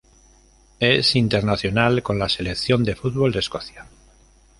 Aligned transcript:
Es 0.79 1.15
internacional 1.15 2.01
con 2.01 2.17
la 2.17 2.27
Selección 2.27 2.83
de 2.83 2.95
fútbol 2.95 3.31
de 3.33 3.37
Escocia. 3.37 3.85